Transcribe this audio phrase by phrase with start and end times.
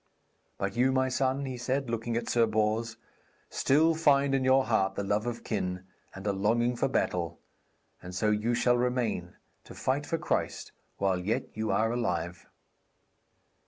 [0.57, 2.97] But you, my son,' he said, looking at Sir Bors,
[3.51, 5.85] 'still find in your heart the love of kin,
[6.15, 7.39] and a longing for battle,
[8.01, 12.47] and so you shall remain, to fight for Christ while yet you are alive.'